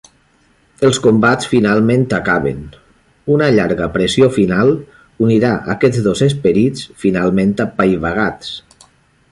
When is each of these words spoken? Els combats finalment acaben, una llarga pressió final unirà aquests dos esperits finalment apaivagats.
Els 0.87 0.99
combats 1.01 1.49
finalment 1.51 2.05
acaben, 2.19 2.63
una 3.35 3.51
llarga 3.57 3.89
pressió 3.99 4.31
final 4.39 4.75
unirà 5.27 5.53
aquests 5.77 6.05
dos 6.09 6.27
esperits 6.31 6.89
finalment 7.05 7.53
apaivagats. 7.69 8.55